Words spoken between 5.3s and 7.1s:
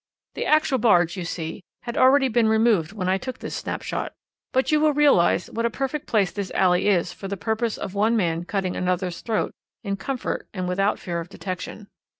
what a perfect place this alley